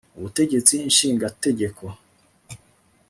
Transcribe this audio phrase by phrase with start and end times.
[0.17, 1.83] ubutegetsi nshingategeko